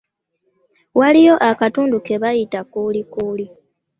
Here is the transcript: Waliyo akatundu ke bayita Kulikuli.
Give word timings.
Waliyo 0.99 1.33
akatundu 1.49 1.95
ke 2.05 2.15
bayita 2.21 2.59
Kulikuli. 2.71 3.45